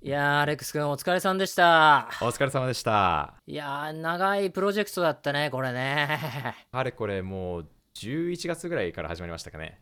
[0.00, 2.08] いやー、アレックス君お疲れさんでした。
[2.22, 3.34] お疲れ様でした。
[3.46, 6.54] いやー、長いプロジェクトだったね、これね。
[6.70, 9.80] あれこれもう11月ぐらいから始まりましたかね。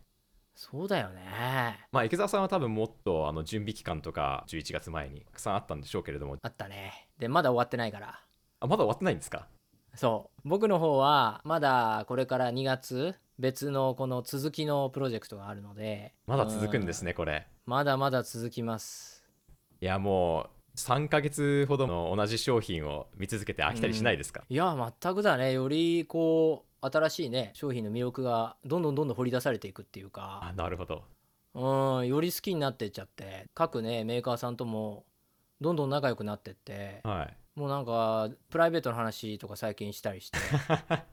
[0.55, 1.87] そうだよね。
[1.93, 7.09] まあ池澤さんは多分もっとあの準備期間とか11月前にたくさんあったんでしょうけれども、あったね。
[7.19, 8.19] で、まだ終わってないから。
[8.61, 9.49] あまだ終わってないんですか？
[9.95, 10.49] そう。
[10.49, 17.11] 僕の方は、まだこれから2月、別のこの続きのプロジェクトがあるので、まだ続くんですね。
[17.11, 17.47] ね、これ。
[17.67, 19.16] まだまだ続きます。
[19.81, 25.53] いやもう3ヶ月ほどの同じ商品を見続けて飽きたりしないですか、いや、全くだね。
[25.53, 30.41] よりこう、新しいね、商品の魅力がどんどんどんどん掘り出されていくっていうか。
[30.43, 31.03] あなるほど。
[31.55, 35.07] うん、より好きになってっちゃって各ねメーカーさんとも
[35.59, 37.37] どんどん仲良くなってってはい。
[37.59, 40.39] もうなんかプライベートの話とか最近したりして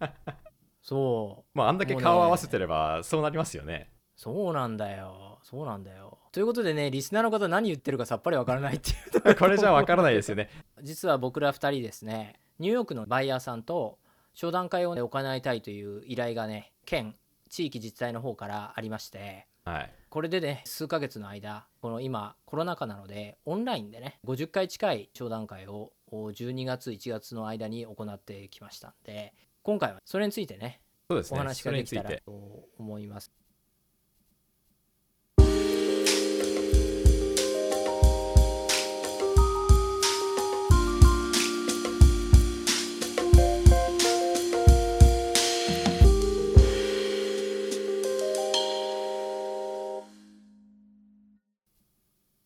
[0.83, 3.89] そうまああんだけ顔を合わせてればそうなりますよね。
[4.17, 8.93] そうなんだよそうなんだよということでねリスナーの方何言ってるかさっぱりわからないってい
[9.31, 10.49] う これじゃわからないですよね。
[10.81, 13.99] 実は僕ら2人ですねニューヨークのバイヤーさんと
[14.33, 17.15] 商談会を、ね、行いたいという依頼がね県
[17.49, 19.93] 地域自治体の方からありましてはい。
[20.09, 31.23] これでね数ヶ月の間この今コロナ禍なのでオンラインでね50回近い商談会を12月1月の間に行ってきましたんで今回はそれについてねね。
[31.23, 31.95] そ話ができ。
[31.95, 33.31] たらと思います。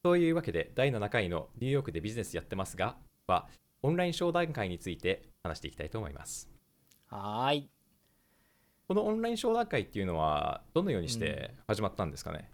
[0.08, 2.96] というわけで第7回のニューヨークでビジネスやってますが
[3.28, 3.46] は
[3.84, 6.50] オンライン商談会について話していきたいと思います。
[7.08, 7.70] はーい。
[8.88, 12.50] このオンライン商談会っていうのはどのようにして始まったんですかね、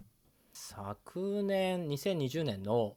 [0.51, 2.95] 昨年2020年の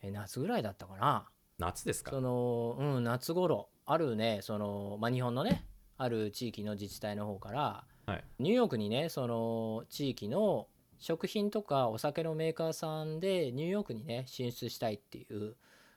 [0.00, 1.26] え夏ぐらいだったかな。
[1.58, 2.12] 夏ですか？
[2.12, 5.66] その、うん、夏頃あるねその、まあ、日本のね
[5.98, 8.24] ある地域の自治体の方からはい。
[8.38, 10.68] ニューヨークにねその地域の
[10.98, 15.54] 食品とかお酒のメーカーさんでニューヨークにね進出したいっていう、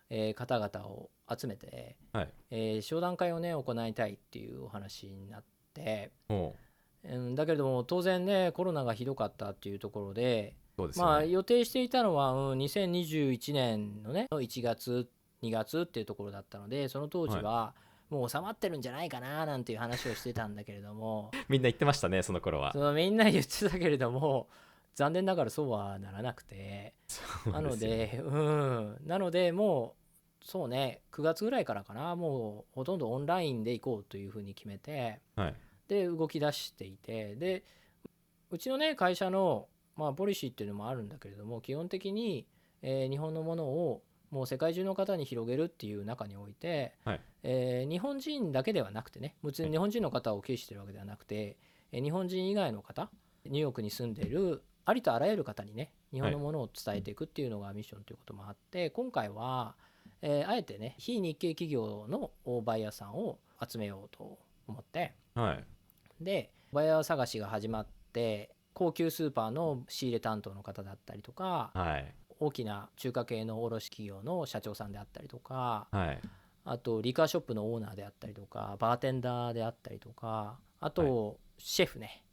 [0.10, 2.30] えー方々を集めて、はい。
[2.52, 5.44] えー商談会をね行いたいっていうお話になっ
[5.74, 6.56] て、も
[7.04, 11.12] ううん、だけれども当然ねコロナがひどかったっていうところで、そうですよね。
[11.12, 15.10] まあ予定していたのは、うん、2021年のね1月
[15.44, 17.74] 2月っていうところだったのでその当時は、
[18.10, 22.80] もう収まってるんじゃないかななんていう話をしてたんだけれどもみんな言ってましたね、その頃はそ。
[22.80, 24.48] のみんな言ってたけれども
[25.00, 26.94] 残念ながらそうはならなくて。
[27.46, 28.98] なのでうん。
[29.06, 29.96] なのでも
[30.42, 32.18] うそうね9月ぐらいからかな。
[32.18, 35.22] もうほとんどオンラインで行こうというふうに決めて。
[35.38, 35.56] はい。
[35.88, 37.38] で動き出していて。
[37.38, 37.64] で
[38.52, 42.46] うちのね会社の、まあ、ポリシーっていうのもあるんだけれども基本的に、
[42.82, 44.02] えー日本のものを
[44.32, 47.22] もう世界中の方に広げるっていう中において、はい。
[47.44, 51.56] えー日本人だけではなくてねもちろん日本人の方を軽視してるわけではなくて、
[51.94, 53.10] えー日本人以外の方
[53.46, 59.76] ニューヨークに住んでいるありとあらゆる方にね日本のものを伝えていくっていうのがミッションということもあって、今回は、
[60.24, 62.32] えーあえてね非日系企業の
[62.64, 65.64] バイヤーさんを集めようと思ってはい。
[66.20, 72.14] でバイヤー探しが始まって高級スーパーの仕入れ担当の方だったりとかはい。
[72.40, 76.20] 大きな中華系の卸企業の社長さんであったりとかはい。
[76.66, 82.24] あとリカーショップのオーナーであったりとかバーテンダーであったりとかあとシェフね、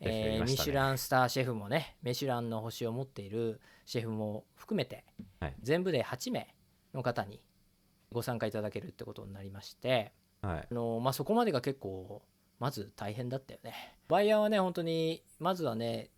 [0.00, 5.04] えーミシュランスターシェフもねミシュランの星を持っているシェフも含めて、
[5.40, 6.54] はい全部で8名
[6.94, 7.40] の方に
[8.12, 10.68] ご参加いただけるってことになりましてはい。
[10.70, 12.22] あのまあ、そこまでが結構
[12.58, 13.72] まず大変だったよね。
[14.08, 16.10] バイヤーはね本当にまずはね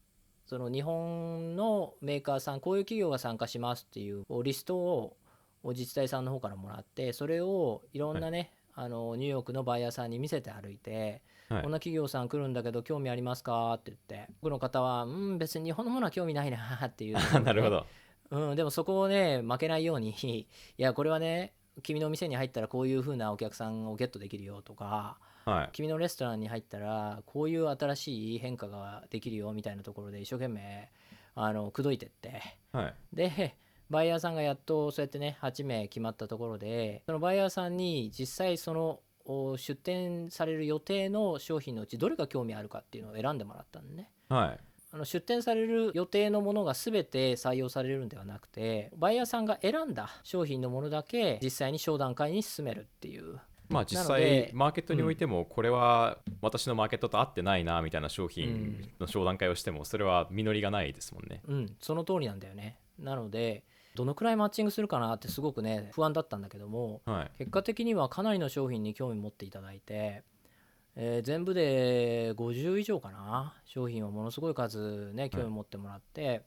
[0.46, 5.16] その日本のメーカーさんこういう企業が参加しますっていうリストを
[5.64, 13.74] 自治体さんの方からもらってそれをいろんなね、あのニューヨークのバイヤーさんに見せて歩いて、はいこんな企業さん来るんだけど興味ありますか？
[13.74, 17.86] って言って僕の方はうん別に日本のものは興味ないな っていうなるほど。
[18.30, 20.46] うん、でもそこをね負けないようにい
[20.78, 21.52] やこれはね
[21.82, 25.68] 君の店に入ったらこういう風なお客さんをゲットできるよとかはい。
[25.72, 30.88] 君のレストランに入ったらこういう新しい変化ができるよみたいなところで一生懸命
[31.34, 32.40] あの口説いてって
[32.72, 32.94] はい。
[33.12, 33.56] で
[33.88, 39.00] バイヤーさんがやっとそうやってね8名決まったところでそのバイヤーさんに実際そのお
[39.56, 44.10] 出店される予定の商品のうちどれが興味あるかっていうのを選んでもらったんでね。
[44.28, 44.60] はい。
[44.92, 53.38] あの出店される予定のものが全て採用されるんではなくてバイヤーさんが選んだ商品のものだけ実際に商談会に進めるっていう。
[53.68, 61.42] まあ実際マーケットにおいてもこれは私のマーケットと合ってないなみたいな商品の商談会をしてもそれは実りがないですもんね。
[61.46, 61.76] うん。
[61.80, 62.76] その通りなんだよね。
[62.98, 63.62] なので
[63.94, 67.38] どのくらいマッチングするかなってすごくね不安だったんだけどもはい。
[67.38, 70.22] 結果的にはかなりの商品に興味持っていただいて、
[70.96, 76.42] えー全部で50以上かな商品をものすごい数ね興味持ってもらって、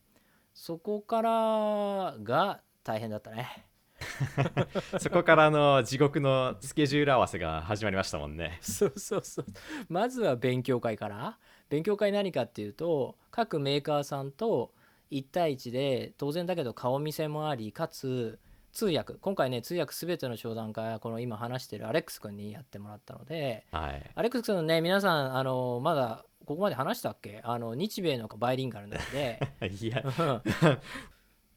[0.53, 3.67] そこからが大変だったね。
[4.99, 8.59] そこからの地獄のスケジュール合わせが始まりましたもんね。
[8.61, 9.45] そうそうそう。
[9.87, 11.37] まずは勉強会から。
[11.69, 14.73] 勉強会何かっていうと各メーカーさんと
[15.13, 18.39] 1対1で当然だけど顔見せもありかつ
[18.71, 24.11] 通訳今回ね通訳全ての商談会はこの今話してるアレックス君にやってもらったのではい。
[24.15, 27.39] アレックス君ね皆さんあのまだここまで話したっけ？
[27.43, 29.39] あの日米のバイリンガルなので。
[29.81, 30.03] いや。
[30.03, 30.41] うん。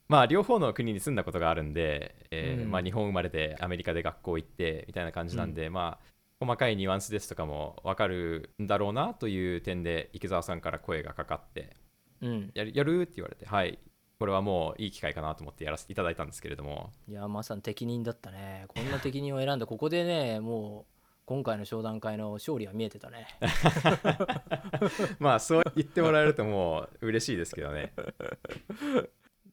[0.09, 2.70] まあ両方の国に住んだことがあるんで、えーうん。
[2.70, 11.75] まあ、日本生まれでアメリカで学校行ってみたいな感じなんで、まあ細かいニュアンスですとかも分かるんだろうなという点で池澤さんから声がかかって
[12.20, 12.50] うん。
[12.54, 13.78] やるやるって言われてはい。
[14.18, 16.90] これはもういい機会かなと思ってやらせていただいたんですけれども。
[17.08, 18.64] いやまさに適任だったね。
[18.68, 20.92] こんな適任を選んでここでねもう
[21.26, 23.26] 今回の商談会の勝利は見えてたね。
[25.18, 27.92] まあそう言ってもらえるともう嬉しいですけどね。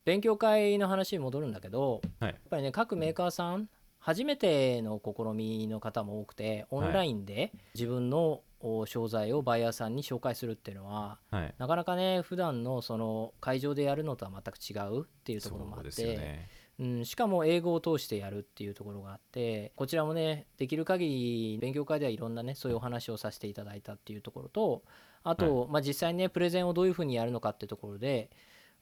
[0.06, 2.31] 勉強会の話に戻るんだけど、はい。
[2.31, 3.69] やっぱりね各メーカーさん
[4.00, 8.53] 初めての試みの方も多くてオンラインで自分のお
[8.86, 11.56] 商材をバイヤーさんに紹介するっていうのははい。
[11.57, 16.48] なかなかね普段のその会場でやるのとは全く違うっていうところもあって、
[16.80, 24.83] うん、しかも英語を通してやるっていうところがあってこちらもねできる限り勉強会ではいろんなねそういうお話をさせていただいたっていうところと
[25.24, 28.30] あと、まあ、実際にねプレゼンをどういうふうにやるのかっていうところで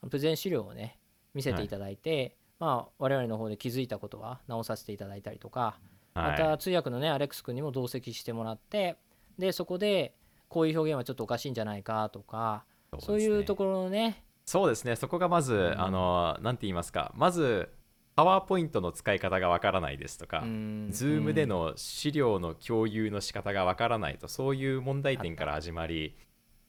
[0.01, 0.97] プレゼン資料をね
[1.33, 5.77] 見せていただいて、まあ、我々の方で気づいたことは直させていただいたりとか、
[6.13, 8.97] まはた通訳のねアレックス君にも同席してもらって
[9.41, 10.15] でそこで
[10.47, 12.63] こういう表現はちょっとおかしいんじゃないかとか
[12.97, 14.23] いそういうとこころのね。
[14.45, 14.95] そうですね。
[14.95, 15.81] そこがまず、ん。
[15.81, 17.11] あのなんて言いますか。
[17.15, 17.69] まず
[18.15, 20.88] パワーポイントの使い方がわからないですとか、うん。
[20.91, 26.15] ズームでの資料の共有の仕方がわからないとそういう問題点から始まり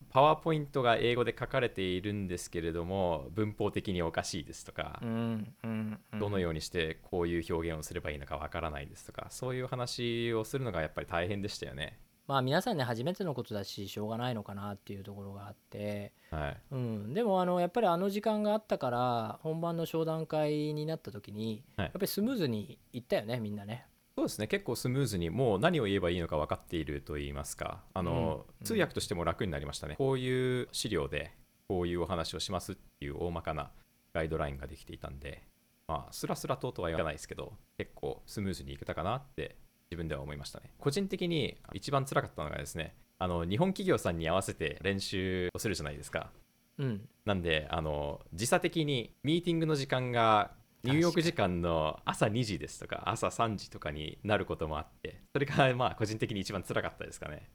[0.09, 11.99] パワーポイントが英語で書かれているんですけれども文法的におかしいですとかどのようにしてこういう表現をすればいいのかわからないですとかそういう話をするのがやっぱり大変でしたよね。
[12.27, 21.85] まあ皆さんね初めてのことだししょうがないのかなっていうところがあって、はい、うん、でもあのやっぱりあの時間があったから本番の商談会になった時に、はい。
[21.85, 23.85] やっぱりスムーズにいったよねみんなね。
[24.15, 24.47] そうですね。
[24.47, 27.81] 結構スムーズにもう何を言えばいいのか分かっていると言いますか。
[27.95, 28.65] あの、うん。
[28.65, 29.95] 通訳としても楽になりましたね。
[29.97, 31.31] こういう資料で
[31.67, 33.71] こういうお話をしますっていう大まかな
[34.13, 35.43] ガイドラインができていたんで
[35.87, 39.57] まあスラスラととは言わないですけど結構スムーズにいけたかなって
[39.93, 40.71] 自分では思いましたね。
[40.79, 46.31] 個人的に一番辛かったのがですねあの日本企業さんに合わせて練習をするじゃないですか。
[46.79, 50.51] うん、なんであの時差的にミーティングの時間が
[50.83, 57.49] ニューヨーク時間の朝2時ですとか朝3時とかになることもあってそれがまあ個人的に一番辛かったですかね。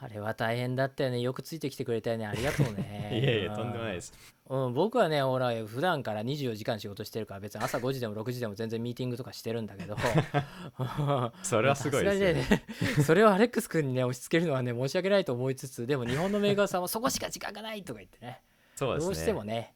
[0.00, 1.20] あれは大変だったよね。
[1.20, 2.26] よくついてきてくれたよね。
[2.26, 3.10] ありがとうね。
[3.14, 4.12] いやいやとんでもないです。
[4.50, 9.96] うん、僕はねほら普段から24時間仕事してるから別に朝 5時でも6時でも全然ミーティングとかしてるんだけど。
[11.42, 12.32] それはすごいですよ。
[12.32, 12.34] ね。
[12.34, 12.64] ね
[13.04, 18.40] それをアレックス君にね押し付けるのはね申し訳ないと思いつつでも日本のメーカーさんはそこしか時間がないとか言ってね。
[18.74, 19.06] そうですね。
[19.06, 19.73] どうしてもね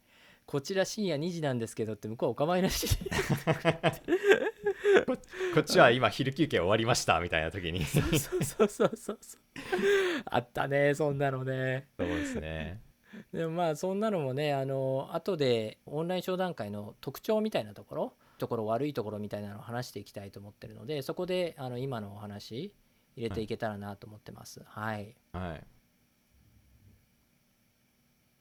[0.49, 3.11] こちら深夜2時なんですけどって向こうはお構いなしに
[5.55, 7.85] こっちは今昼休憩終わりましたみたいな時に。
[7.85, 9.41] そそうそうそうそうそう
[10.25, 12.81] あったねそんなのねうですね。
[13.31, 22.73] でもまあそんなのもねあの後でオンライン商談会の特徴みたいなところところ悪いところみたいなのを話していきたいと思ってるのでそこであの今のお話
[23.17, 25.67] 入れていけたらなと思ってますはい、はい。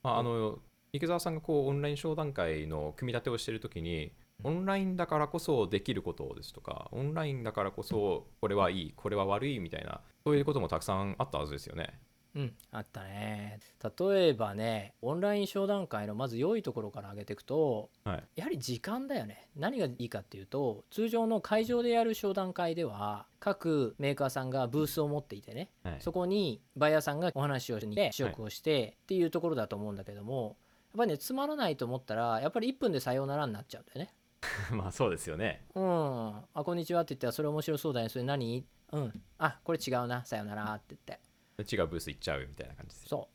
[0.03, 0.59] まあ、あの
[0.93, 4.11] 池澤さんがこうオンライン商談会の組み立てをしているときに、
[4.43, 11.99] オンラインだからこそできることですとか、オンラインだからこそこれはいい、これは悪いみたいな、そういうこともたくさんあったはずですよね。
[12.35, 13.59] うん、あったね
[13.99, 18.23] 例えばねオンライン商談会のまず良いところから挙げていくとはい。
[18.35, 30.57] やはり時間だよね何がいいかっていうと通常の会場でやる商談会では各メーカーさんがブースを持っていてねはい、そこにバイヤーさんがお話をして試食をしてっていうところだと思うんだけども
[30.97, 34.13] ぱりねつまらないと思ったらやっぱり1分でさようならになっちゃうんだよね。
[34.71, 35.65] まあそうですよね。
[35.75, 38.09] うん、あこんにちはって言ったらそれ面白そうだね。
[38.09, 38.65] それ何？
[38.91, 39.23] うん。
[39.37, 40.25] あこれ違うな。
[40.25, 41.75] さよならって言って。
[41.75, 43.07] 違うブース行っちゃうみたいな感じです。
[43.07, 43.29] そ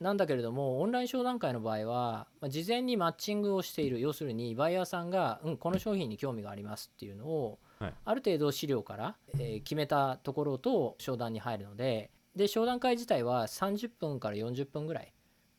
[0.00, 0.02] う。
[0.02, 7.94] なんだけれどもオンライン商談会の場合は、まあ事前にマッチングをしている要するにバイヤーさんが、うん、この商品に興味がありますっていうのを、はい。
[8.04, 15.12] ある程度資料から、えー決めたところと商談に入るのでで商談会自体は30分から40分ぐらい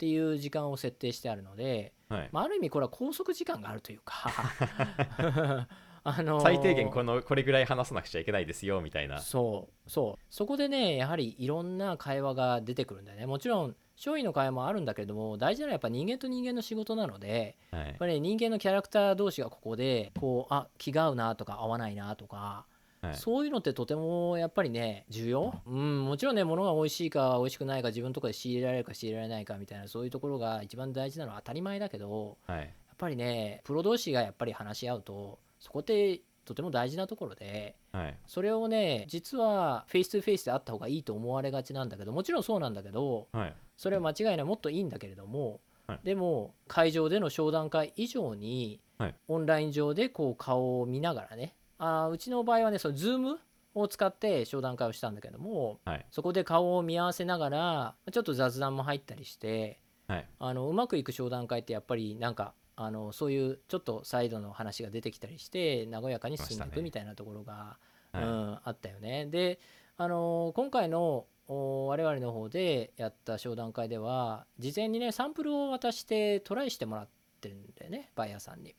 [0.04, 2.30] っていう時間を設定してあるので、はい。
[2.34, 4.30] まあ、ある意味これは拘束時間があるというか
[6.04, 9.20] あの最低限このこれぐらい話さなくちゃいけないですよみたいな。
[9.20, 10.26] そうそう。
[10.30, 13.26] そこでねやはりいろんな会話が出てくるんだよね。
[13.26, 17.88] もちろん商品の会話もあるんだけども大事なのはやっぱ人間と人間の仕事なのではい。
[17.88, 22.66] やっぱり、ね、人間のキャラクター同士がここでこうあ気が合うなとか合わないなとか、
[23.04, 23.16] はい。
[23.16, 32.60] そういうのってとてもやっぱりね重要、うん、もちろんね物が美味しいか美味しくないか自分のところで仕入れられるか仕入れられないかみたいなそういうところが一番大事なのは当たり前だけどはい。
[32.60, 32.68] やっ
[32.98, 38.18] ぱりねプロ同士がやっぱり話し合うとそこってとても大事なところではい。
[38.26, 43.56] それをね実はフェイス2フェイスであった方がいいと思われがちなんだけどもちろんそうなんだけどはい。
[43.76, 46.00] それは間違いないもっといいんだけれども、はい。
[46.04, 49.16] でも会場での商談会以上に、はい。
[49.28, 53.36] オンライン上でこう顔を見ながらねあーうちの場合はねその Zoom
[53.76, 67.78] を使って商談会をしたんだけどもはいそこで顔を見合わせながらちょっと雑談も入ったりしてはいあのうまくいく商談会ってやっぱりなんかあのそういうちょっとサイドの話が出てきたりして和やかに進んでいくみたいなところが、
[68.14, 69.28] はいうん、あったよね。
[69.28, 69.60] で
[69.98, 77.10] あの今回のお我々の方でやった商談会では事前にねサンプルを渡してトライしてもらっ
[77.42, 78.76] てるんだよねバイヤーさんに。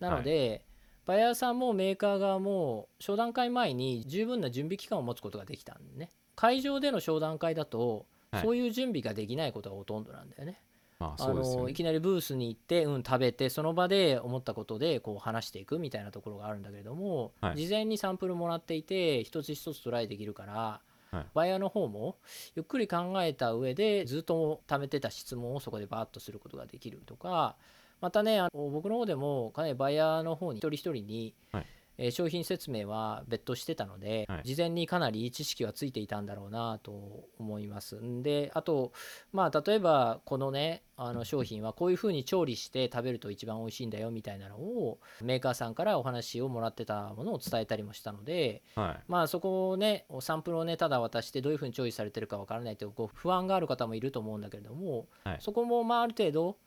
[0.00, 0.66] なので、
[1.06, 6.10] バイヤーさんもメーカー側も商談会前に十分な準備期間を持つことができたんでね。
[6.36, 8.42] 会場での商談会だと、はい。
[8.42, 10.60] そういう準備ができないことがほとんどなんだよね。
[11.00, 17.56] あのいきなりブースに行って、うん、食べてその場で思ったことでこう話していくみたいなところがあるんだけれども、はい。
[17.56, 20.80] 事前にサンプルもらっていて一つ一つトライできるから、
[21.10, 21.26] はい。
[21.34, 22.16] バイヤーの方も
[22.56, 27.56] ゆっくり考えた上でずっと貯めてた質問をそこでバーッとすることができるとか
[28.04, 31.66] またねあの僕の方でもかなりバイヤーの方に一人一人に、はい。
[31.96, 34.42] えー商品説明は別途してたので、はい。
[34.44, 36.92] 事前にかなり知識はついていたんだろうなと
[37.38, 37.96] 思います。
[38.00, 38.92] んであと
[39.32, 49.04] まあ例えばこのねあの商品はこういう風に調理して食べると一番美味しいんだよみたいなのをメーカーさんからお話をもらってたものを伝えたりもしたのではい。
[49.08, 55.36] まあそこをねサンプルをねただ渡してどういう風に調理されてるかわからないというこう不安がある方もいると思うんだけれども、はい。
[55.40, 56.58] そこもまあある程度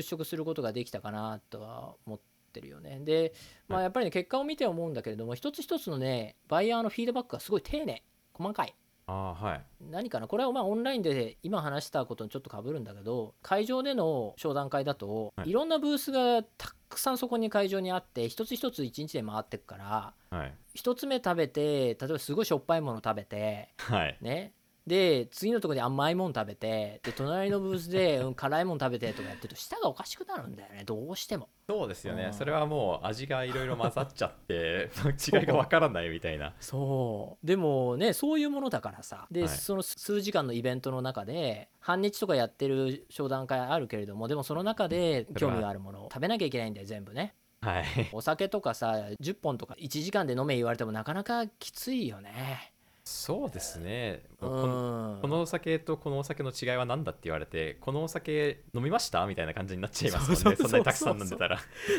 [0.00, 2.20] 払拭することができたかなとは思っ
[2.52, 3.00] てるよね。
[3.00, 3.32] で
[3.68, 8.74] まあやっぱりね結果を見て思うんだけれども一つ一つのねバイヤーのフィードバックがすごい丁寧細かい。
[9.08, 9.64] あーはい。
[9.90, 10.28] 何かな？
[10.28, 15.50] これはまあオンラインで今話したことにちょっとかぶるんだけど会場での商談会だと、はい。
[15.50, 20.54] い、ろんなブースがたくさんそこに会場にあって一つ一つ一日で回ってくからはい。
[20.72, 24.16] 一つ目食べて例えばすごいしょっぱいもの食べてはい。
[24.20, 24.52] ね
[24.86, 30.82] で次のところで甘いもの食べてで隣のブースで、 うん、辛いもの食べてとかやってると舌がおかしくなるんだよね。
[30.84, 31.48] どうしても。
[31.68, 32.18] そうですようん。
[32.18, 34.90] ねそれはもう味がいろいろ混ざっちゃって
[35.32, 36.54] 違いがわからないみたいな。
[36.58, 37.46] そう。
[37.46, 39.26] でもねそういうものだからさ。
[39.30, 39.48] で、はい。
[39.48, 47.34] その数時間のイベントの中で半日とかやってる商談会あるけれどもでもその中で興味があるものを食べなきゃいけないんだよ全部ね。
[47.60, 47.84] はい。
[48.12, 52.71] お酒とかさ10本とか1時間で飲め言われてもなかなかきついよね
[53.04, 54.22] そうですね。
[54.40, 60.56] うこのんこのお酒とこのお酒の違いは何だって言われてこのお酒飲みましたみたいな感じになっちゃいますもんね。
[60.56, 61.58] そんなにたくさん飲んでたら。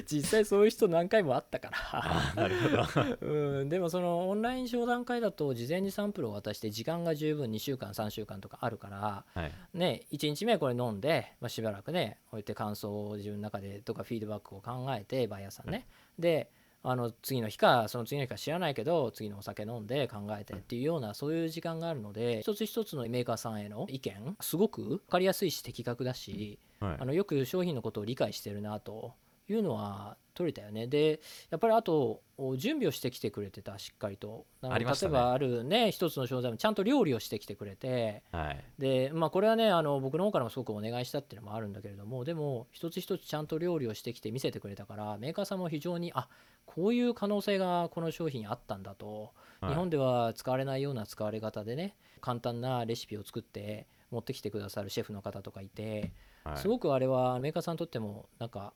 [0.09, 2.33] 実際そういう人何回もあったから。
[2.41, 3.17] なるほど。
[3.27, 9.51] うん、でもそのオンライン商談会だと事前にサンプルを渡して時間が十分2週間3週間とかあるからはい。
[9.73, 15.85] ね1日目これ飲んで、まあ、しばらくねこうやって感想を自分の中でとかフィードバックを考えてバイヤーさんね、
[16.17, 16.49] で
[16.85, 26.97] あの次の日かその次の日か知らないけど次のお酒飲んで考えてっていうようなそういう時間があるので一つ一つのメーカーさんへの意見すごく分かりやすいし的確だしはい。
[26.99, 29.13] あのよく商品のことを理解してるなと
[29.49, 30.87] いうのは取れたよね。
[30.87, 34.45] でやっぱりあとお準備をしてきてくれてたしっかりと。
[34.61, 35.13] ありましたね。
[35.13, 38.23] 例えばあるね一つの商材もちゃんと料理をしてきてくれて。
[38.31, 38.63] はい。
[38.79, 46.27] でまあこれはねあの僕の方からもすごくお願いしたっていうのもあるんだけれどもでも一つ一つちゃんと料理をしてきて見せてくれたからメーカーさんも非常にあ
[46.65, 49.71] こういう可能性がこの商品にあったんだと、はい。
[49.71, 56.11] 日本では使われないような使われ方でね簡単なレシピを作って持ってきてくださるシェフの方とかいて
[56.43, 56.57] はい。
[56.57, 58.73] すごくあれはメーカーさんにとってもなんか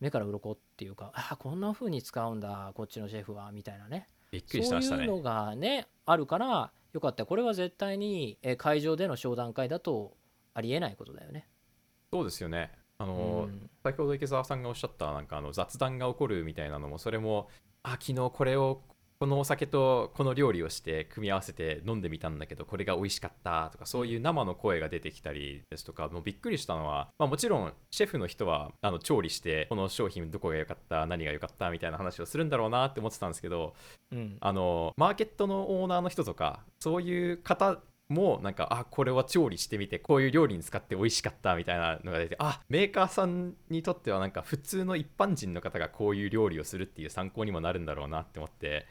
[0.00, 4.06] 目から鱗っていうかあこんな風に使うんだこっちのシェフはみたいなね。
[4.30, 5.06] びっくりしましたね。
[5.06, 7.26] そういうのがねあるからよかった。
[7.26, 10.16] これは絶対にえー会場での商談会だと
[10.54, 11.48] ありえないことだよね。
[12.12, 12.72] そうですよね。
[12.98, 13.70] あの、うん。
[13.82, 17.48] 先ほど池澤さんがおっしゃったなんかあの雑談が起こるみたいなのもそれも
[17.82, 18.82] あ昨日これを
[19.18, 33.74] このお酒とこの料理をして組み合わせて飲んでみたんだけどこれが美味しかったとかそういう生の声が出てきたりですとかもうびっくりしたのは、まあ、もちろんシェフの人はあの調理してこの商品どこが良かった何が良かったみたいな話をするんだろうなって思ってたんですけど
[34.12, 34.36] うん。
[34.40, 48.86] あのマーケットのオーナーの人とかそういう方もなんかあこれは調理してみてこういう料理に使って美味しかったみたいなのが出てあメーカーさんにとってはなんか普通の一般人の方がこういう料理をするっていう参考にもなるんだろうなって思って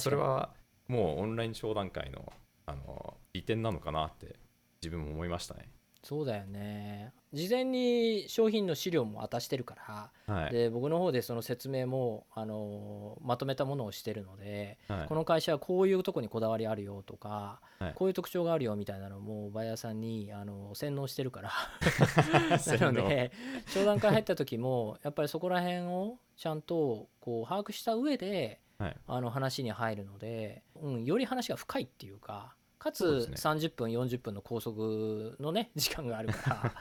[0.00, 0.50] それは
[0.88, 2.32] もうオンライン商談会の
[2.66, 4.36] あの利点なのかなって
[4.82, 5.68] 自分も思いましたね。
[6.04, 7.12] そうだよね。
[7.32, 21.50] 事前に商品の資料も渡してるから、はい、で僕の方でその説明もあのまとめたものをしてるので、はい、この会社はこういうとこにこだわりあるよとか、はい、こういう特徴があるよみたいなのもバイヤーさんにあの洗脳してるから。
[22.78, 23.32] なので
[23.68, 36.72] 商談会入った時もやっぱりそこら辺をちゃんとこう把握した上で、あの話に入るので、うん、より話が深いっていうかかつ30分40分の高速のね 時間があるか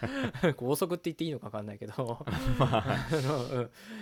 [0.42, 1.94] ら 高速って言っていいのか分かんないけど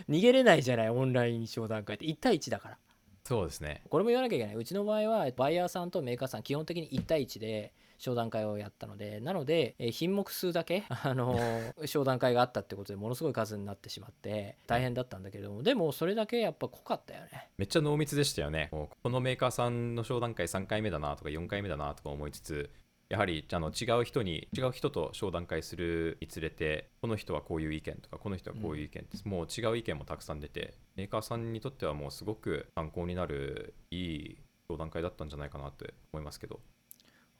[0.10, 2.06] 逃げれないじゃないオンライン商談会って。
[2.06, 2.78] 1対1だから。
[3.24, 3.84] そうですね。
[3.90, 4.56] これも言わなきゃいけない。
[4.56, 7.72] うちの場合はバイヤーさんとメーカーさん基本的に1対1で
[8.02, 11.38] 商談会をやったのでなので、え品目数だけ、 あの
[11.86, 17.50] 商談会があったってことでものすごい数になってしまって大変だったんだけれどもでもそれだけやっぱ濃かったよね。
[17.60, 18.70] めっちゃ濃密でしたよね。
[18.72, 22.72] このメーカーさんの商談会3回目だなとか4回目だなとか思いつつ
[23.10, 34.38] やはりあの違う人に違う人と商談会するにつれてこの人はこういう意見とかこの人はこういう意見、うん、もう違う意見もたくさん出てメーカーさんにとってはもうすごく参考になるいい
[34.70, 36.62] 商談会だったんじゃないかなって思いますけど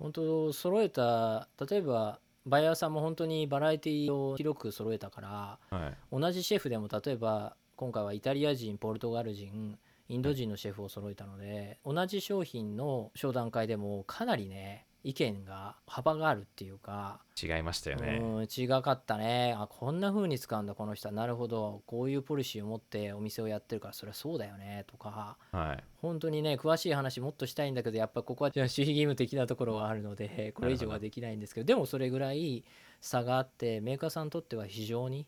[0.02, 9.78] 本当揃えた例えばバイヤーさんも本当にバラエティを広く揃えたから、はい、同じシェフでも例えば今回はイタリア人ポルトガル人
[10.10, 17.20] インド人のシェフを揃えたので同じ商品の商談会でもかなりね意見が幅があるっていうか。
[17.42, 18.20] 違いましたよね。
[18.22, 19.56] うん違かったね。
[19.58, 21.14] あこんな風に使うんだこの人は。
[21.14, 21.82] なるほど。
[21.88, 24.86] こういうポリシーを持ってお店をやってるからそれはそうだよね。
[24.88, 31.66] とか、はい、本当にね詳しい話もっとしたいんだけどやっぱここは守秘義務的なところがあるのでこれ以上はできないんですけど。
[31.66, 32.64] でもそれぐらい
[33.00, 35.26] 差があってメーカーさんにとっては非常に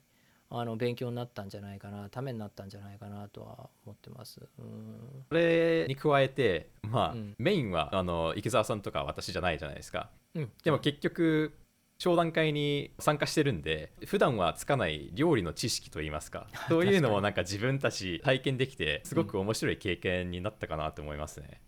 [0.55, 4.39] あの勉強になったんじゃないかなためになったんじゃないかなとは思ってます。
[4.59, 10.11] うんそれに加えて、まあ、うん、メインはあの池澤さんとか私じゃないじゃないですか。
[10.35, 11.53] うん、でも結局
[11.97, 21.61] 商談会に参加してるんで普段はつかない料理の知識といいますか そういうのもなんか自分たち体験できてすごく面白い経験になったかなと思いますね。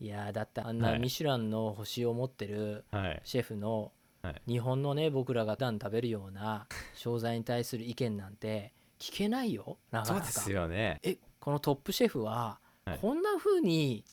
[0.00, 2.84] いやだってあんなミシュランの星を持ってる
[3.24, 10.26] シェフのはい、日本のね僕らが普段食べるような商材に対する意見なんて聞けないよなかなか。
[10.26, 11.00] そうですよね。
[11.02, 12.60] えこのトップシェフは
[13.00, 14.04] こんな風に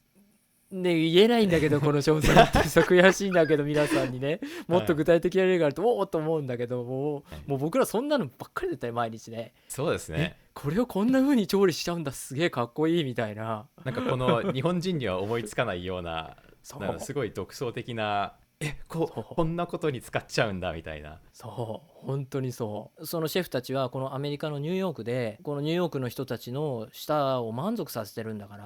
[0.71, 9.53] ね、言えないんだけど この商材って悔しいんだけど皆さんにねもっと具体的な例があると、おおと思うんだけどもうもう僕らそんなのばっかりだったよ毎日ね。
[9.67, 10.37] そうですね。
[10.53, 13.67] これをこんな風に調理しちゃうんだすげえかっこいいみたいな。
[13.83, 16.37] なんかこの日本人には思いつかないような
[16.99, 21.21] すごい独創的なえここんなことに使っちゃうんだみたいな。
[21.31, 22.05] そう。
[22.05, 23.05] 本当にそう。
[23.05, 28.57] そのシェフたちはこのアメリカのニューヨークでこのニューヨークの人たちの舌を満足させてるんだか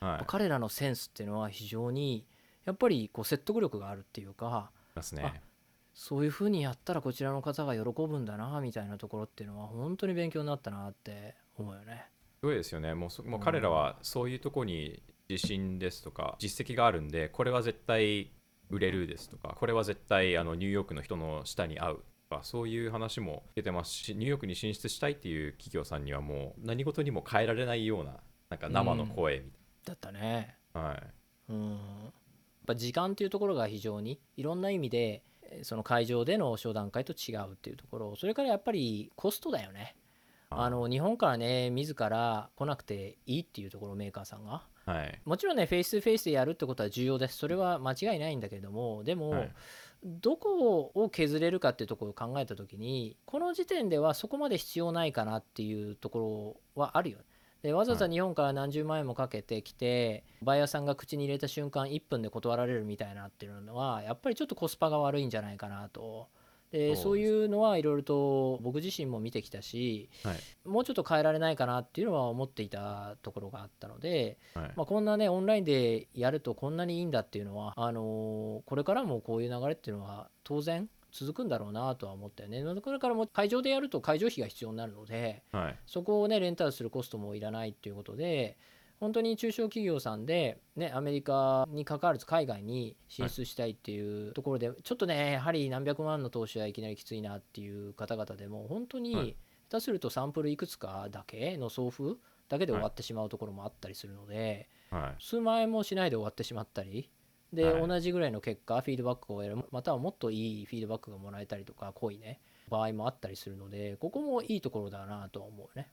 [0.00, 2.24] ら、はい、彼らのセンスっていうのは非常に
[2.64, 5.42] やっぱりこう説得力があるっていうかますね。
[5.94, 12.06] そういうふうにやったらこちらの方が喜ぶんだなみたいなところっていうのは本当に勉強になったなって思うよね。
[12.38, 12.94] すごいですよね。
[12.94, 18.30] もうもう彼らはそういうとこに自信ですとか実績があるんでこれは絶対
[18.70, 28.16] 売れるですとかこれは絶対あのニューヨークの人の下に合うとかそういう話も出てますしニューヨークに進出したいっていう企業さんにはもう何事にも変えられないような
[28.48, 30.56] なんか生の声みたいな、うん、だったね。
[30.74, 31.52] はい。
[31.52, 31.70] うん。
[31.70, 31.78] やっ
[32.66, 35.22] ぱ時間っていうところが非常にいろんな意味で
[35.62, 39.96] その会場での商談会と違うっていうところそれからやっぱりコストだよね。
[40.52, 47.38] あの日本からね自ら来なくていいっていうところメーカーさんがはい、もちろんねフェイス2フェイスでやるってことは重要です。
[47.38, 49.50] それは間違いないんだけれどもでも、はい、
[50.04, 57.18] どこを削れるかっていうところを考えた時にこの時点ではそこまで必要ないかなっていうところはあるよ。
[57.62, 66.28] でわざわざ日本から何十万円もかけてきて、バイヤーさんが口に入れた瞬間1分で断られるみたいなっていうのはやっぱりちょっとコスパが悪いんじゃないかなと
[66.70, 82.62] でそういうのはいろいろと僕自身も見てきたし、はい、もうちょっと変えられないかなっていうのは思っていたところがあったので、はい、まあ、こんなねオンラインでやるとこんなにいいんだっていうのはあのー、これからもこういう流れっていうのは当然続くんだろうなとは思ったよね。
[82.80, 88.56] これからも会場でやると会場費が必要になるので、はい、そこをねレンタルするコストもいらないっていうことで
[89.00, 99.36] 本当に中小企業さんで、ね、アメリカに関わらず海外に進出したいっていうところで、はい、ちょっとねやはり何百万の投資はいきなりきついなっていう方々でも本当に
[99.70, 107.10] 下手するとサンプルいくつかだけの送付だけで終わってしまうところもあったりするので、はい、数万円もしないで終わってしまったり
[107.54, 107.88] で、はい。
[107.88, 115.88] 同じぐらいの結果フィードバックを得るまたはもっといいフィードバックがもらえたりとか濃いね場合もあったりするのでここもいいところだなとは思うね。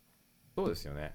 [0.56, 1.14] そうですよね。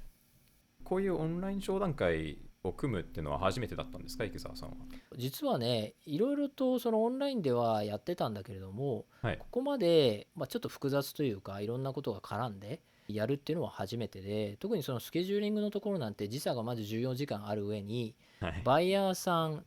[0.84, 4.76] こういうオンライン商談会を組むっていうのは初めてだったんですか、池澤さんは。
[5.16, 9.46] 実はねいろいろとそのオンラインではやってたんだけれどもはいこ。
[9.50, 18.62] こまで、まあ、ちょっと複雑というかいろんなことが絡んでやるっていうのは初めてで特にそのスケジューリングのところなんて時差がまず14時間ある上にはい。
[18.64, 19.64] バイヤーさん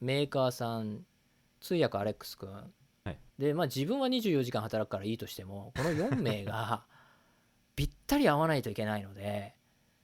[0.00, 1.04] メーカーさん
[1.60, 2.62] 通訳アレックス君、は
[3.10, 6.84] いでまあ自分は24時間働くからいいとしてもこの4名が
[7.76, 9.54] ぴったり合わないといけないので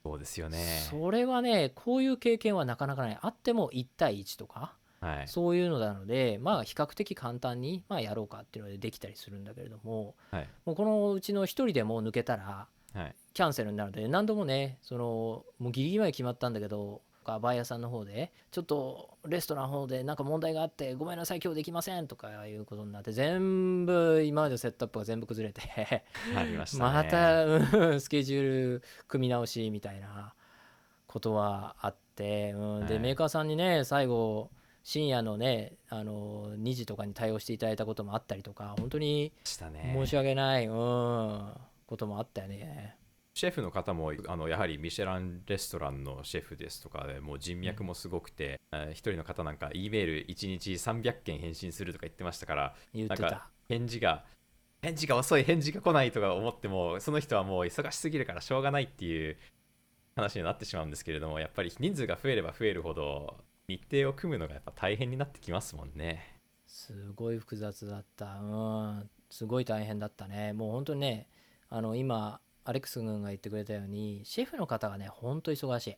[0.05, 0.59] そうですよね。
[0.90, 5.29] それはねこういう経験はなかなかないあっても1対1とかはい。
[5.29, 10.49] そういうのなのでまあ比較的簡単にまあやろうかっていうのでできたりするんだけれどもはい。
[10.67, 13.14] もうこのうちの1人でも抜けたらはい。
[13.33, 26.04] キャンセルになるので何度もねそのもうギリギリまで決まったんだけどバイヤーさんの方でちょっとレストランの方でなんか問題があってごめんなさい今日できませんとかいうことになって全部今までのセットアップが全部崩れて
[26.37, 26.92] ありましたね。
[26.92, 30.34] また、うんスケジュール組み直しみたいな
[31.06, 34.50] ことはあって、うん、はいでメーカーさんにね最後
[34.82, 39.32] 深夜のねあの2時とかに対応していただいたこともあったりとか本当に。
[39.94, 41.52] 申し訳ない、うん、
[41.87, 42.96] こともあったよね。
[43.35, 53.49] シェフの方もあのやはりミシェランレストランのシェフですとかでもう人脈もすごくて、えー一人の方なんか E メール1日300件返信するとか言ってましたからなんか。
[53.68, 54.25] 返事が
[54.83, 59.37] 返事が遅い返事が来ないとか思ってもその人はもう忙しすぎるからしょうがないっていう
[60.14, 66.35] 話になってしまうんですけれどもやっぱり人数が増えれば増えるほど日程を組むのがやっぱ大変になってきますもんね。
[66.66, 68.27] すごい複雑だった。
[68.40, 69.11] うん。
[69.31, 70.53] すごい大変だったね。
[70.53, 71.29] もう本当にね、
[71.70, 75.96] あの今、アレックス君が言ってくれたように、シェフの方がね、本当忙しい。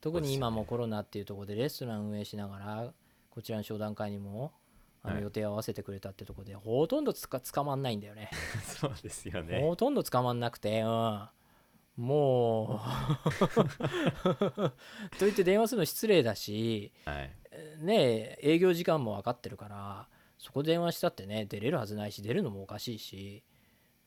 [0.00, 2.92] 特に今もコロナっていうところでレストラン運営しながら、
[3.30, 4.52] こちらの商談会にも
[5.02, 8.30] あのはい予定を合わせてくれたってところで、ほとんどつか捕まんないんだよね。
[8.64, 9.60] そうですよね。
[9.60, 11.28] ほとんど捕まんなくて、うん。
[11.96, 12.78] もう
[15.18, 23.57] と言って電話するの失礼だし、はい、ね営業時間も分かってるからそこ電話したってね出れるはずないし出るのもおかしいし、うん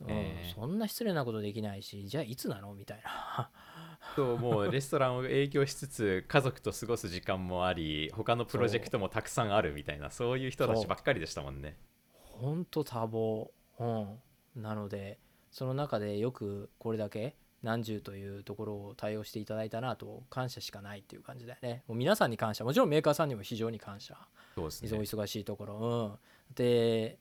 [0.07, 0.53] ええ。
[0.53, 2.73] そんな失礼なことできないしじゃあいつなの？
[2.73, 3.49] みたいな。
[4.15, 11.77] そうもうレストランを営業しつつ家族と過ごす時間もあり他のプロジェクトもたくさんあるみたいなそういう人たちばっかりでしたもんね。
[12.15, 15.19] ほんと多忙、うん、なので
[15.51, 21.83] その中でよくこれだけ何十というところを対応していただいたなと感謝しかないっていう感じだよね。
[21.87, 22.63] もう皆さんに感謝。
[22.63, 24.17] もちろんメーカーさんにも非常に感謝。
[24.55, 24.97] そうですね。
[24.97, 27.19] お忙しいところ、うん、で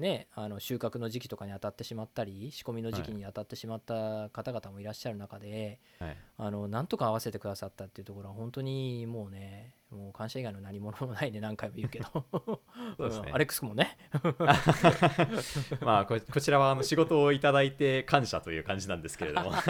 [0.00, 12.06] ねあの収穫の時期とかに当たってしまったり仕込みの時期に当たってしまった方々もいらっしゃる中で、はい、あのなんとか合わせてくださったっていうところは本当にもうねもう感謝以外の何物もないね何回も言うけど。
[12.98, 13.30] ね。
[13.30, 13.98] んアレックス君もね。
[15.82, 19.52] まあここちらはあの仕事をいただいて感謝という感じなんですけれども。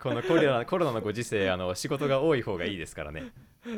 [0.00, 3.24] このコロナコロナのご時世あの仕事が多い方がいいですからね。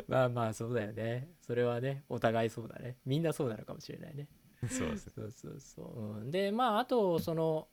[0.07, 1.29] まあまあそうだよね。
[1.41, 2.97] それはねお互いそうだね。
[3.05, 4.29] みんなそうなのかもしれないね
[4.75, 7.69] そうですそうそうそう、うん、でまああとその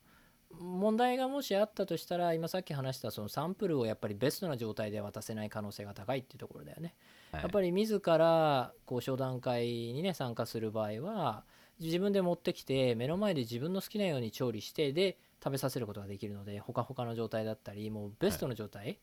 [0.50, 6.94] 問題がもしあったとしたら今さっき話したそのサンプルをやっぱりベストな状態で渡せない可能性が高いっていうところだよね、
[7.32, 7.42] はい。
[7.42, 11.44] やっぱり自らこう商談会にね参加する場合は
[11.80, 18.98] 自分で持ってきて目の前で自分の好きなように調理してで食べさせることができるのでほかほかの状態だったりもうベストの状態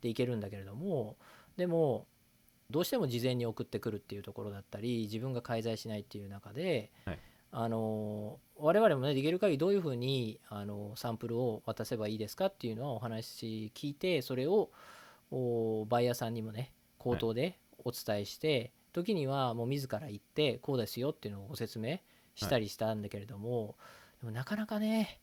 [0.00, 1.16] でいけるんだけれども、
[1.56, 2.06] でも
[2.70, 7.18] どうしても事前に送ってくるっていうところだったり自分が介在しないっていう中で、はい
[7.52, 14.70] あの我々もねできる限りどういうふうにあのサンプルを渡せばいいですかっていうのはお話聞いてそれを
[15.30, 21.98] おバイヤーさんにもね口頭でお伝えして、時にはもう自ら行ってこうですよっていうのをご説明
[22.34, 23.76] したりしたんだけれども、
[24.20, 25.20] でもなかなかね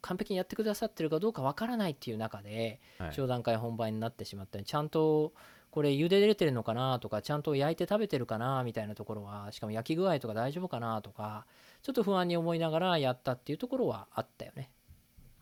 [0.00, 3.12] 完璧にやってくださってるかどうかわからないっていう中で、はい。
[3.12, 5.32] 商談会本番になってしまったりちゃんと
[5.76, 11.44] これ茹でれてるのかなとかちゃんと焼いて食べてるかなみたいなところはしかも焼き具合とか大丈夫かなとか
[11.82, 14.70] ちょっと不安に思いながらやったっていうところはあったよね。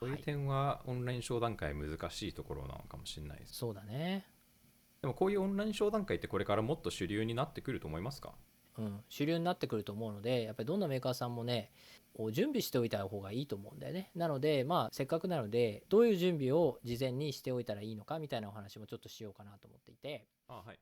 [0.01, 0.15] そうい。
[0.15, 3.55] う点はオンライン商談会難しいところなのかもしれないです。
[3.55, 4.27] そうだね。
[5.03, 8.33] でもこういうオンライン商談会ってこれからもっと主流になってくると思いますか？
[8.77, 11.94] うん、主流になってくると思うのでやっぱりどんなメーカーさんもねお
[12.33, 14.11] 準備しておいた方がいいと思うんだよね。
[14.15, 20.27] なのでまあせっかくなのでどういう準備を事前にしておいたらいいのかみたいなお話もちょっとしようかなと思っていて。
[20.49, 20.79] あはい。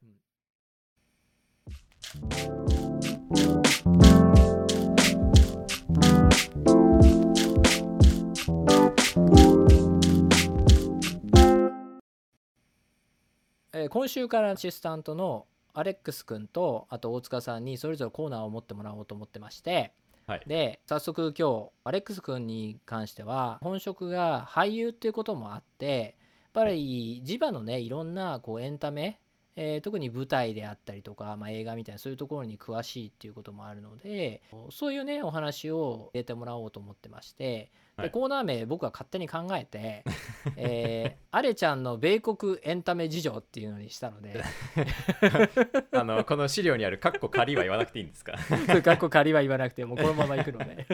[13.75, 19.93] えー今週からアシスタントのアレックス君とあと大塚さんにそれぞれコーナーを持ってもらおうと思ってまして
[20.27, 20.43] はい。
[20.47, 29.19] で早速今日アレックス君に関しては本職が俳優っていうこともあってやっぱり磁場のねいろんなこうエンタメ、
[29.57, 38.07] えー特に舞台であったりとか、まあ、映画みたいなそういうところに詳しいっていうこともあるのでそういうねお話を入れてもらおうと思ってましてはい。
[38.07, 40.05] でコーナー名僕は勝手に考えて
[40.57, 44.43] 「えー、アレちゃんの米国エンタメ事情」っていうのにしたので。
[45.93, 48.39] あのこの資料にある「カッコ仮」は言わなくていいんですか？
[48.49, 50.87] そういうかっこ仮は言わなくてもうこのままいくので。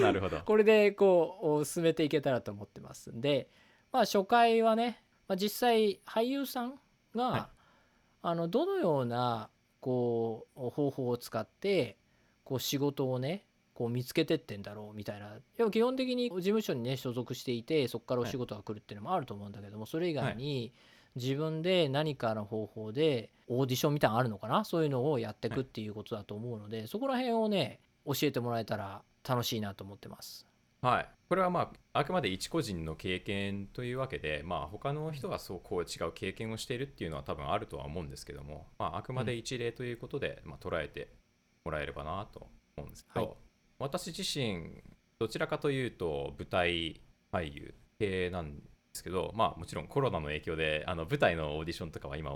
[0.00, 0.40] なるほど。
[0.40, 3.48] これでこう進めていけたらと思ってますんで、
[3.92, 6.80] まあ、初回はね、まあ、実際俳優さん
[7.14, 7.42] が、はい。
[8.24, 11.96] あのどのようなこう方法を使って
[12.44, 13.44] こう仕事をね
[13.74, 15.34] こう見つけてってんだろうみたいな。
[15.56, 20.72] でも基本的に事務所にね所属していてそこからお仕事が来るっていうのもあると思うんだけども、それ以外に
[21.16, 24.64] 自分で何かの方法でオーディションみたいなのあるのかな？
[24.64, 30.46] そういうのをやっていくっていうことだと思うので、そこら辺をね教えてもらえたら楽しいなと思ってます。
[30.82, 41.14] はい、これはまああくまで一個人の経験というわけで、まあ、他の人がそうこう違う経験をしているっていうのは多分あるとは思うんですけども、まあ、あくまで一例ということで、まあ、捉えて
[41.64, 43.36] もらえればなと思うんですけど、はい
[43.78, 44.80] 私自身
[45.18, 47.00] どちらかというと舞台
[47.32, 52.30] 俳優系なんですけど、まあ、もちろんコロナの影響であの舞台のオーディションとかは今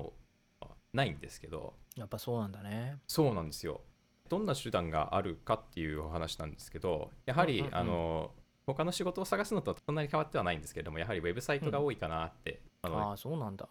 [0.92, 2.96] ないんですけどやっぱそうなんだね。
[3.06, 3.80] そうなんですよ。
[4.28, 8.30] どんな手段があるかっていうお話なんですけど、やはり、うんうんうんあの
[8.66, 13.68] 他の仕事を探すのとそんなに変わってはないんですけれども、やはりウェブサイトが多いかなって、あのああそうなんだ。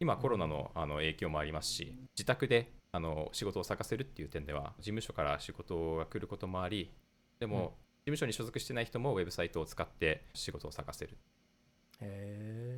[0.00, 6.92] 今コロナのあの影響もありますし、自宅であの仕事を探せるっていう点では、事務所から仕事が来ることもあり、
[7.40, 11.16] でも、うん事務所に所属してない人もウェブサイトを使って仕事を探せる。
[12.02, 12.73] へ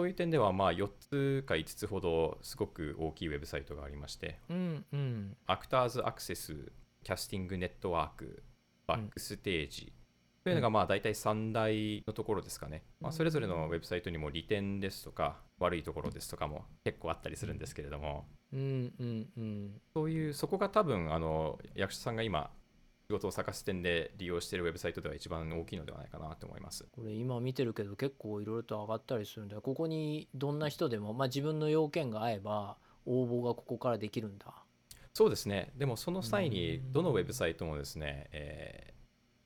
[0.00, 4.54] そういう点では、まあ、4つか5つほどすごく大きいウェブサイトがありまして、え。
[4.54, 5.36] うんうん。
[5.46, 6.72] アクターズアクセス、
[7.04, 8.42] キャスティングネットワーク、
[8.86, 9.92] バックステージ、
[10.42, 12.82] というのがまあ大体3大のところですかね。
[12.98, 19.80] まあ、それぞれのウェブサイトにも利点ですとか悪いところですとかも結構あったりするんですけれども、うんうんうん。
[19.92, 22.50] そういうそこが多分あの役者さんが今
[23.10, 26.86] 仕事を探す点で利用しているウェブサイトでは一番大きいのではないかなと思います。
[26.92, 34.46] これ今見てるけど結構いろいろと上がったりするんでここにどんな人でも、まあ、自分の要件が合えば応募がここからできるんだ。
[35.12, 35.72] そうですね。
[35.76, 39.00] でもその際にうんどのウェブサイトもですね、えー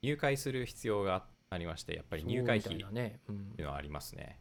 [0.05, 4.39] 入会する必要がありまして、やっぱり入会費っそうみたいうんていうのはありますね。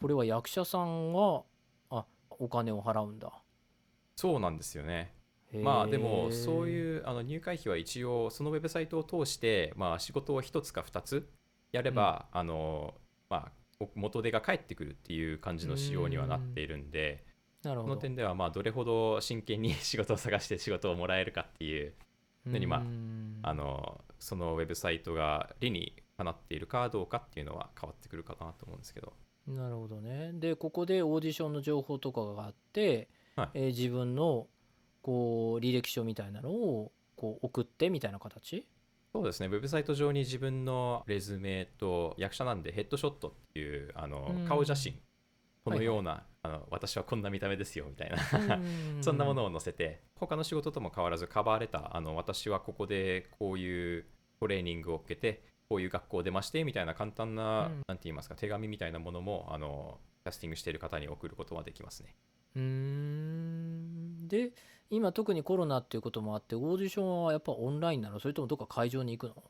[0.00, 1.42] これは役者さんが
[1.90, 3.30] あお金を払うんだ。
[4.16, 5.12] そうなんですよね。
[5.52, 11.28] まあでもそういうあの入会費は一応そのウェブサイトを通して、まあ、仕事を1つか2つ
[11.72, 12.94] やれば、あの
[13.30, 17.24] まあ、お元手が返ってくるっていう感じの仕様にはなっているんで、
[17.62, 17.96] そのなるほど。
[17.96, 21.94] 点ではまあどれほど真剣に仕事を探して仕事をもらえるかっていう
[22.46, 23.38] のにまあうん。
[23.42, 29.12] あのそのウェブサイトが理にかなっているかどうかっていうのは変わってくるかなと思うんですけど。
[29.46, 30.32] なるほどね。
[30.34, 33.50] でここでオーディションの情報とかがあって、はい。
[33.54, 34.46] えー自分の
[35.08, 38.66] こう履歴書みたいなのをこう送ってみたいな形？
[39.14, 39.46] そうですね。
[39.46, 44.44] ウェブサイト上に自分のレズメと役者なんでヘッドショットっていうあのうん。
[44.46, 45.00] 顔写真
[45.64, 48.18] このような、あの私はこんな見た目ですよみたいな。
[49.00, 54.04] そんなものを載せて他の仕事とも変わらずカバーレターあの私はここでこういう
[54.38, 57.82] トレーニングを受けてこういう学校を出ましてみたいな簡単な、うん。
[57.88, 62.14] なんて言いますか手紙みたいなものもあのキャスティングしている方に送ることはできますね。
[62.56, 64.28] うーん。
[64.28, 64.52] で
[64.90, 68.20] 今特にコロナっていうこともあってオーディションはやっぱオンラインなの？
[68.20, 69.42] それともどっか会場に行くの？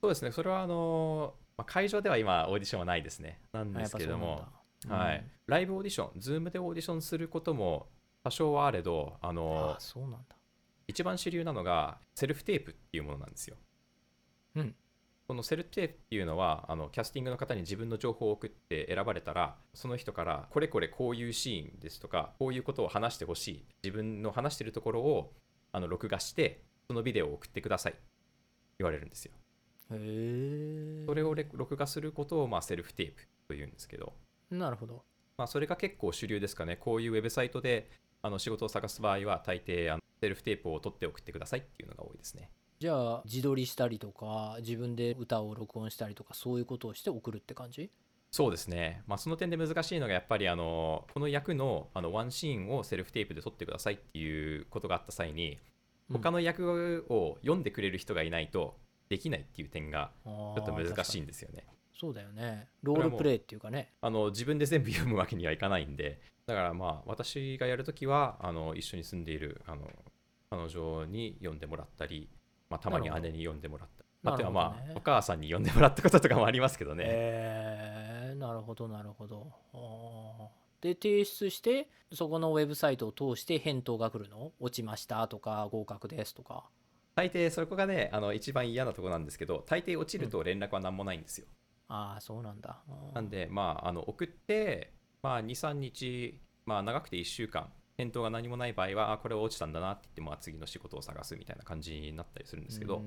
[0.00, 0.32] そうですね。
[0.32, 3.40] それはあの、まあ、会場では今オーディションはないですね。
[3.52, 4.44] なんですけれども。
[4.88, 7.86] はい、ライブオーディション、ズームでオーディションすることも
[8.24, 10.36] 多少はあれど、あうんのあそうなんだ。
[10.88, 13.56] 一番主流なのがセルフテープっていうものなんですよ。
[14.56, 14.74] うん
[15.32, 25.32] このセルフテープっていうのはあのキャスティングの方に自分の情報を送って選ばれたらその人からこれこれこういうシーンですとかこういうことを話してほしい自分の話してるところを
[25.72, 27.94] あの録画してそのビデオを送ってください
[28.78, 29.32] 言われるんですよ。
[29.92, 34.12] へえそれをレ録画することを、まあ、セルフテープというんですけど、
[34.50, 35.02] なるほど
[35.38, 36.76] まあ、それが結構主流ですかね。
[36.76, 37.88] こういうウェブサイトで
[38.20, 42.50] あの仕事を探す場合は、大抵あのセルフテープを取って送ってくださいっていうのが多いですね。
[42.82, 47.92] じゃあ自撮りしたりとか自分で歌を録音したりとかそういうことをして送るって感じ？
[48.32, 49.02] そうですね。
[49.06, 55.60] まあ、その点で難しいのが、やっぱりあのこの役のあのワンシーンをセルフテープで撮ってくださいっていうことがあった際に、
[56.12, 58.74] 他の役を読んでくれる人がいないと
[59.08, 61.64] できないっていう点がちょっと難しいんでですよね。
[61.94, 62.66] そうだよね。
[62.82, 63.92] ロールプレイっていうかね。
[64.00, 66.18] あの自分で全部読むわけにはいかないんで、
[66.48, 69.88] だだからまあ私がやるときはあの一緒に住んでいるあの
[70.50, 72.28] 彼女に読んでもらったり、
[72.72, 74.02] まあ、たまに姉に読んでもらった。
[74.02, 79.52] りあとはまあ、お母さんに読んでもらったこととかもありますけどね、えー、なるほどなるほど。
[80.80, 84.52] で提出してそこのウェブサイトを通して返答が来るの？
[84.58, 86.64] 落ちましたとか合格ですとか。
[87.14, 91.46] 大抵そこがねあの一番嫌なところなんですけど大抵落ちると連絡は何もないんですよ、
[91.88, 92.80] ああそうなんだ。
[93.14, 103.02] なんでまああの送って、まあ、23日、まあ、長くて1週間返答が何もない場合はあこれは落ちたんだなって言って、まあ、次の仕事を探すみたいな感じになったりするんですけど、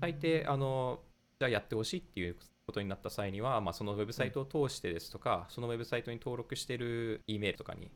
[0.00, 1.00] 大抵あの
[1.38, 7.90] じゃあやってほしいっていうことになった際には、まあ、そのウェブサイトを通してですとか、そのウェブサイトに登録している E メールとかに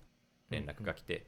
[0.49, 1.27] 連絡が来て、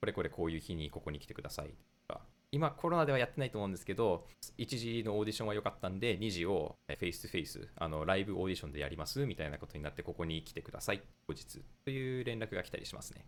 [0.00, 1.74] これこれこういう日にここに来てください
[2.08, 2.22] とか。
[2.54, 4.26] 今コロナではやってないと思うんですけど
[4.58, 11.62] 1次のオーディションは良かったんで2次をフェイストゥフェイスあのライブオーディションでやりますみたいなことになってここに来てください後日。
[11.86, 13.24] という連絡が来たりしますね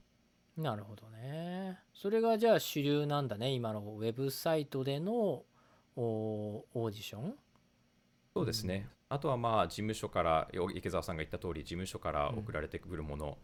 [0.57, 1.79] なるほどね。
[1.93, 5.45] それがじゃあ主流なんだね今のウェブサイトでの
[5.97, 7.35] おオーディション。
[8.35, 13.39] そうですね、あとはまあ事務所からよ池澤さんが言った通り事務所から送られてくるもの、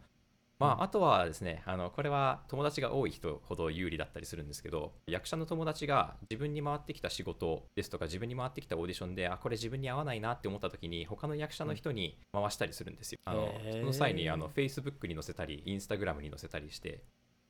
[0.61, 17.01] まあ、あとはですねあのこれは友達が多い人ほど有利だったりするんですけど役者の友達が自分に回ってきた仕事ですとか自分に回ってきたオーディションであこれ自分に合わないなって思った時に他の役者の人に回したりするんですよ、あのその際にあの Facebook に載せたり Instagram に載せたりして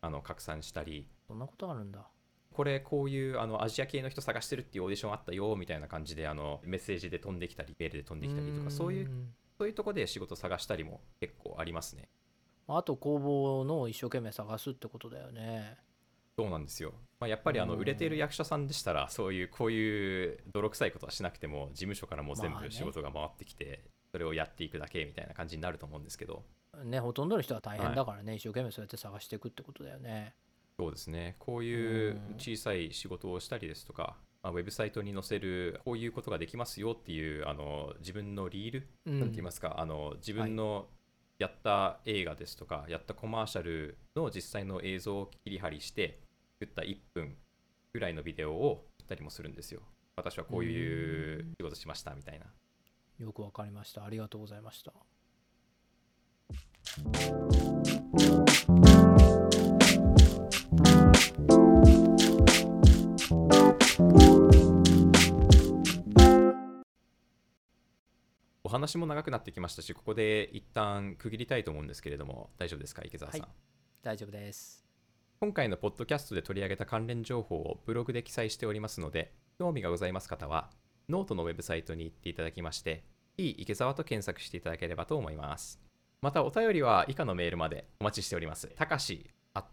[0.01, 1.07] あの拡散したり。
[1.27, 2.07] そんなことあるんだ。
[2.53, 9.09] これこういうあのアジア系の人探してるっていうオーディションあったよみたいな感じであのメッセージで飛んできたりメールで飛んできたりとかそういう
[9.57, 12.09] そういうとこで仕事探したりも結構ありますね
[12.77, 15.77] あと工房の一生懸命探すってことだよね。
[16.37, 17.79] そうなんですよ、まあ、やっぱりあのうん。
[17.79, 26.43] 売れている役者さんでしたらそういうこういう泥臭いことはしなくても事務所からもう全部仕事が回ってきてそれをやっていくだけみたいな感じになると思うんですけど。
[26.85, 30.33] ねほとんどの人は大変だからね、一生懸命そうやって探していくってことだよね。
[30.79, 31.35] そうですね。
[31.37, 32.35] こういううん。
[32.37, 38.87] 小さい仕事をしたりですとか、まあ、ウェブサイトに載せるこういうことができますよっていうあの自分のリール？
[39.05, 39.19] うん。
[39.19, 40.87] なんて言いますか、あの自分の
[41.41, 46.19] やった映画ですとか、やったコマーシャルの実際の映像を切り張りして
[46.59, 47.35] 作った1分
[47.93, 49.81] ぐらいのビデオを撮ったりもするんですよ。
[50.15, 52.45] 私はこういう仕事しましたみたいな。
[53.17, 54.93] よくわかりましたありがとうございました
[61.49, 61.70] お
[68.71, 73.41] 話も長くなってきましたし、ここで一旦区切りたいと思うんですけれども、大丈夫ですか、池澤さん？
[73.41, 73.49] はい
[74.01, 74.83] 大丈夫です
[75.39, 80.71] 今回のポッドキャストで取り上げた関連情報をブログで記載しておりますので、興味がございます方は、
[81.09, 83.03] ノートのウェブサイトに行っていただきまして、
[83.37, 85.79] いい池澤と検索していただければと思います。
[86.21, 88.67] また、お便りは以下のメールまでお待ちしております。
[88.75, 89.65] たかし at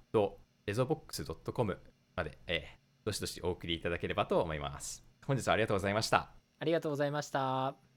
[0.66, 1.78] rezobox.com
[2.16, 5.02] まで、えーどしどしお送りいただければと思います。
[5.26, 6.30] 本日はありがとうございました。
[6.61, 7.88] ありがとうございました